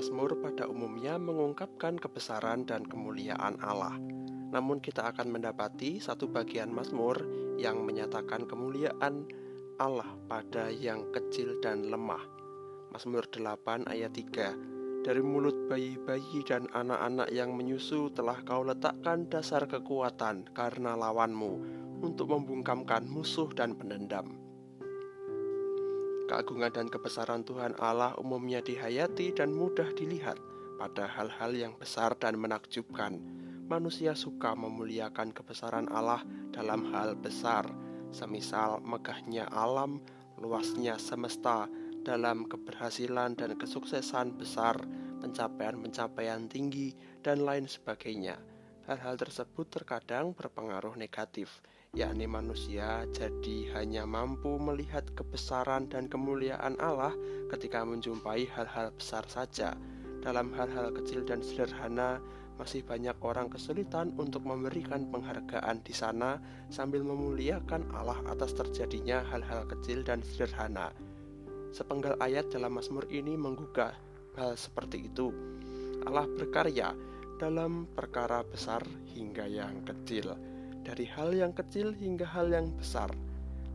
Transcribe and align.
Mazmur 0.00 0.40
pada 0.40 0.64
umumnya 0.64 1.20
mengungkapkan 1.20 2.00
kebesaran 2.00 2.64
dan 2.64 2.88
kemuliaan 2.88 3.60
Allah. 3.60 4.00
Namun 4.48 4.80
kita 4.80 5.04
akan 5.12 5.28
mendapati 5.28 6.00
satu 6.00 6.24
bagian 6.24 6.72
Mazmur 6.72 7.20
yang 7.60 7.84
menyatakan 7.84 8.48
kemuliaan 8.48 9.28
Allah 9.76 10.08
pada 10.24 10.72
yang 10.72 11.12
kecil 11.12 11.60
dan 11.60 11.92
lemah. 11.92 12.24
Mazmur 12.96 13.28
8 13.28 13.92
ayat 13.92 14.16
3 14.16 15.04
Dari 15.04 15.20
mulut 15.20 15.68
bayi-bayi 15.68 16.48
dan 16.48 16.64
anak-anak 16.72 17.28
yang 17.28 17.52
menyusu 17.52 18.08
telah 18.16 18.40
kau 18.40 18.64
letakkan 18.64 19.28
dasar 19.28 19.68
kekuatan 19.68 20.48
karena 20.56 20.96
lawanmu 20.96 21.52
untuk 22.00 22.32
membungkamkan 22.32 23.04
musuh 23.04 23.52
dan 23.52 23.76
pendendam. 23.76 24.32
Keagungan 26.30 26.70
dan 26.70 26.86
kebesaran 26.86 27.42
Tuhan 27.42 27.74
Allah 27.82 28.14
umumnya 28.14 28.62
dihayati 28.62 29.34
dan 29.34 29.50
mudah 29.50 29.90
dilihat 29.98 30.38
pada 30.78 31.10
hal-hal 31.10 31.50
yang 31.50 31.74
besar 31.74 32.14
dan 32.22 32.38
menakjubkan 32.38 33.18
manusia 33.66 34.14
suka 34.14 34.54
memuliakan 34.54 35.34
kebesaran 35.34 35.90
Allah 35.90 36.22
dalam 36.54 36.86
hal 36.94 37.18
besar, 37.18 37.66
semisal 38.14 38.78
megahnya 38.78 39.50
alam, 39.50 39.98
luasnya 40.38 41.02
semesta, 41.02 41.66
dalam 42.06 42.46
keberhasilan 42.46 43.34
dan 43.34 43.58
kesuksesan 43.58 44.38
besar, 44.38 44.78
pencapaian-pencapaian 45.18 46.46
tinggi, 46.46 46.94
dan 47.26 47.42
lain 47.42 47.66
sebagainya. 47.66 48.38
Hal-hal 48.86 49.18
tersebut 49.18 49.66
terkadang 49.66 50.30
berpengaruh 50.30 50.94
negatif, 50.94 51.58
yakni 51.90 52.24
manusia 52.30 53.02
jadi 53.10 53.74
hanya 53.74 54.06
mampu 54.06 54.56
melihat 54.62 55.02
kebesaran 55.18 55.90
dan 55.90 56.06
kemuliaan 56.06 56.78
Allah 56.78 57.10
ketika 57.50 57.82
menjumpai 57.82 58.46
hal-hal 58.56 58.94
besar 58.94 59.26
saja. 59.26 59.74
Dalam 60.24 60.54
hal-hal 60.56 60.94
kecil 60.96 61.26
dan 61.28 61.44
sederhana, 61.44 62.22
masih 62.56 62.84
banyak 62.84 63.16
orang 63.24 63.48
kesulitan 63.48 64.12
untuk 64.20 64.44
memberikan 64.44 65.08
penghargaan 65.08 65.80
di 65.80 65.96
sana 65.96 66.40
sambil 66.68 67.00
memuliakan 67.04 67.88
Allah 67.92 68.20
atas 68.28 68.52
terjadinya 68.52 69.24
hal-hal 69.32 69.68
kecil 69.68 70.00
dan 70.00 70.20
sederhana. 70.24 70.92
Sepenggal 71.72 72.20
ayat 72.20 72.52
dalam 72.52 72.76
Mazmur 72.76 73.08
ini 73.12 73.36
menggugah 73.36 73.96
hal 74.40 74.56
seperti 74.56 75.08
itu. 75.08 75.32
Allah 76.04 76.28
berkarya 76.28 76.96
dalam 77.40 77.88
perkara 77.92 78.44
besar 78.44 78.84
hingga 79.16 79.48
yang 79.48 79.80
kecil, 79.84 80.36
dari 80.90 81.06
hal 81.06 81.30
yang 81.30 81.54
kecil 81.54 81.94
hingga 81.94 82.26
hal 82.26 82.50
yang 82.50 82.66
besar. 82.74 83.06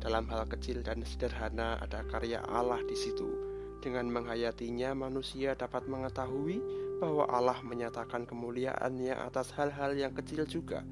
Dalam 0.04 0.28
hal 0.28 0.44
kecil 0.52 0.84
dan 0.84 1.00
sederhana 1.08 1.80
ada 1.80 2.04
karya 2.12 2.44
Allah 2.52 2.84
di 2.84 2.92
situ. 2.92 3.32
Dengan 3.80 4.12
menghayatinya, 4.12 4.92
manusia 4.92 5.56
dapat 5.56 5.88
mengetahui 5.88 6.60
bahwa 7.00 7.24
Allah 7.32 7.56
menyatakan 7.64 8.28
kemuliaannya 8.28 9.16
atas 9.16 9.56
hal-hal 9.56 9.96
yang 9.96 10.12
kecil 10.12 10.44
juga, 10.44 10.84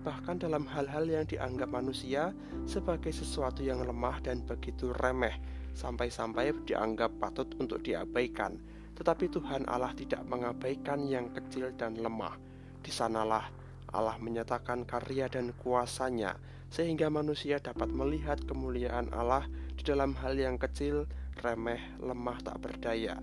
bahkan 0.00 0.40
dalam 0.40 0.64
hal-hal 0.64 1.04
yang 1.04 1.28
dianggap 1.28 1.68
manusia 1.68 2.32
sebagai 2.64 3.12
sesuatu 3.12 3.60
yang 3.60 3.84
lemah 3.84 4.16
dan 4.24 4.40
begitu 4.48 4.96
remeh, 5.04 5.36
sampai-sampai 5.76 6.56
dianggap 6.64 7.12
patut 7.20 7.52
untuk 7.60 7.84
diabaikan. 7.84 8.56
Tetapi 8.96 9.28
Tuhan 9.28 9.68
Allah 9.68 9.92
tidak 9.92 10.24
mengabaikan 10.24 11.04
yang 11.04 11.28
kecil 11.36 11.68
dan 11.76 12.00
lemah. 12.00 12.32
Di 12.80 12.88
sanalah 12.88 13.65
Allah 13.92 14.18
menyatakan 14.18 14.82
karya 14.82 15.30
dan 15.30 15.54
kuasanya, 15.62 16.38
sehingga 16.70 17.06
manusia 17.10 17.62
dapat 17.62 17.90
melihat 17.90 18.42
kemuliaan 18.44 19.12
Allah 19.14 19.46
di 19.78 19.82
dalam 19.86 20.14
hal 20.18 20.34
yang 20.34 20.58
kecil, 20.58 21.06
remeh, 21.42 21.80
lemah, 22.02 22.38
tak 22.42 22.58
berdaya. 22.58 23.20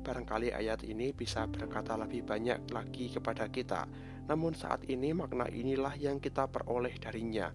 Barangkali 0.00 0.50
ayat 0.50 0.80
ini 0.88 1.12
bisa 1.12 1.44
berkata 1.44 1.94
lebih 1.94 2.24
banyak 2.24 2.72
lagi 2.72 3.12
kepada 3.12 3.46
kita, 3.52 3.84
namun 4.26 4.56
saat 4.56 4.88
ini 4.88 5.12
makna 5.12 5.46
inilah 5.46 5.92
yang 6.00 6.18
kita 6.18 6.48
peroleh 6.48 6.96
darinya. 6.96 7.52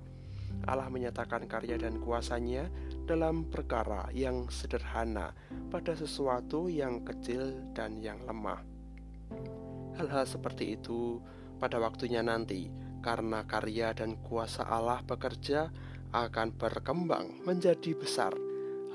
Allah 0.63 0.87
menyatakan 0.87 1.49
karya 1.51 1.75
dan 1.75 1.99
kuasanya 1.99 2.71
dalam 3.03 3.45
perkara 3.49 4.07
yang 4.15 4.47
sederhana 4.47 5.35
pada 5.67 5.93
sesuatu 5.93 6.71
yang 6.71 7.03
kecil 7.03 7.53
dan 7.75 7.99
yang 7.99 8.17
lemah. 8.23 8.63
Hal-hal 9.99 10.23
seperti 10.23 10.79
itu 10.79 11.19
pada 11.57 11.79
waktunya 11.81 12.21
nanti, 12.21 12.71
karena 13.03 13.45
karya 13.45 13.93
dan 13.93 14.17
kuasa 14.21 14.65
Allah 14.65 15.01
bekerja 15.05 15.69
akan 16.15 16.55
berkembang 16.55 17.43
menjadi 17.43 17.91
besar. 17.93 18.33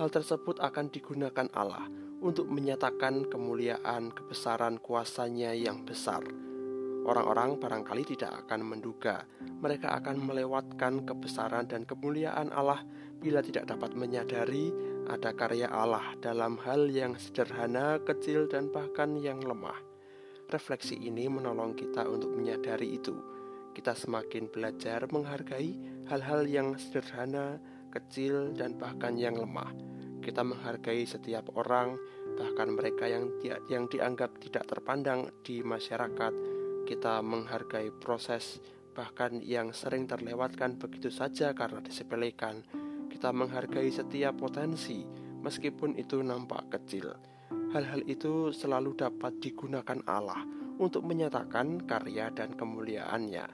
Hal 0.00 0.08
tersebut 0.08 0.56
akan 0.58 0.88
digunakan 0.88 1.48
Allah 1.52 1.84
untuk 2.20 2.48
menyatakan 2.48 3.28
kemuliaan 3.28 4.12
kebesaran 4.12 4.80
kuasanya 4.80 5.52
yang 5.52 5.84
besar. 5.84 6.24
Orang-orang 7.00 7.56
barangkali 7.56 8.16
tidak 8.16 8.44
akan 8.44 8.60
menduga 8.60 9.24
mereka 9.60 9.96
akan 10.00 10.24
melewatkan 10.24 11.04
kebesaran 11.04 11.68
dan 11.68 11.84
kemuliaan 11.84 12.48
Allah 12.52 12.80
bila 13.20 13.44
tidak 13.44 13.68
dapat 13.68 13.92
menyadari 13.92 14.72
ada 15.08 15.36
karya 15.36 15.68
Allah 15.68 16.16
dalam 16.24 16.56
hal 16.64 16.88
yang 16.88 17.16
sederhana, 17.20 18.00
kecil, 18.04 18.48
dan 18.48 18.72
bahkan 18.72 19.20
yang 19.20 19.40
lemah. 19.44 19.89
Refleksi 20.50 20.98
ini 20.98 21.30
menolong 21.30 21.78
kita 21.78 22.04
untuk 22.10 22.34
menyadari 22.34 22.98
itu. 22.98 23.14
Kita 23.70 23.94
semakin 23.94 24.50
belajar 24.50 25.06
menghargai 25.06 25.78
hal-hal 26.10 26.42
yang 26.50 26.74
sederhana, 26.74 27.62
kecil, 27.94 28.50
dan 28.58 28.74
bahkan 28.74 29.14
yang 29.14 29.38
lemah 29.38 29.70
kita 30.20 30.44
menghargai 30.44 31.08
setiap 31.08 31.48
orang, 31.56 31.96
bahkan 32.36 32.68
mereka 32.76 33.08
yang 33.08 33.40
di, 33.40 33.48
yang 33.72 33.88
dianggap 33.88 34.36
tidak 34.36 34.68
terpandang 34.68 35.32
di 35.40 35.64
masyarakat. 35.64 36.32
Kita 36.84 37.24
menghargai 37.24 37.88
proses 37.96 38.60
bahkan 38.92 39.40
yang 39.40 39.72
sering 39.72 40.04
terlewatkan 40.04 40.76
begitu 40.76 41.08
saja 41.08 41.56
karena 41.56 41.80
disepelekan. 41.80 42.60
Kita 43.08 43.32
menghargai 43.32 43.88
setiap 43.88 44.36
potensi 44.36 45.02
meskipun 45.40 45.96
itu 45.96 46.20
nampak 46.20 46.68
kecil. 46.68 47.16
Hal-hal 47.70 48.02
itu 48.10 48.50
selalu 48.50 48.98
dapat 48.98 49.38
digunakan 49.38 50.02
Allah 50.10 50.42
untuk 50.82 51.06
menyatakan 51.06 51.78
karya 51.86 52.26
dan 52.34 52.58
kemuliaannya. 52.58 53.46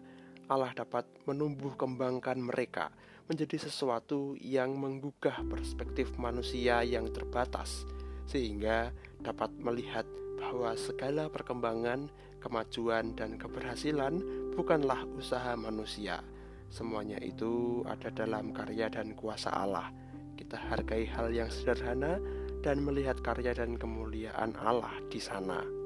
Allah 0.48 0.72
dapat 0.72 1.04
menumbuh 1.28 1.76
kembangkan 1.76 2.40
mereka 2.40 2.88
menjadi 3.28 3.68
sesuatu 3.68 4.32
yang 4.40 4.72
menggugah 4.80 5.44
perspektif 5.52 6.16
manusia 6.16 6.80
yang 6.80 7.12
terbatas, 7.12 7.84
sehingga 8.24 8.88
dapat 9.20 9.52
melihat 9.60 10.08
bahwa 10.40 10.72
segala 10.80 11.28
perkembangan, 11.28 12.08
kemajuan, 12.40 13.12
dan 13.20 13.36
keberhasilan 13.36 14.24
bukanlah 14.56 15.04
usaha 15.12 15.52
manusia. 15.60 16.24
Semuanya 16.72 17.20
itu 17.20 17.84
ada 17.84 18.08
dalam 18.08 18.56
karya 18.56 18.88
dan 18.88 19.12
kuasa 19.12 19.52
Allah. 19.52 19.92
Kita 20.40 20.56
hargai 20.56 21.04
hal 21.04 21.36
yang 21.36 21.52
sederhana 21.52 22.16
dan 22.66 22.82
melihat 22.82 23.22
karya 23.22 23.54
dan 23.54 23.78
kemuliaan 23.78 24.50
Allah 24.58 24.98
di 25.06 25.22
sana. 25.22 25.85